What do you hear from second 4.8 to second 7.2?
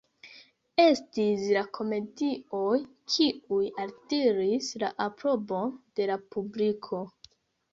la aprobon de la publiko.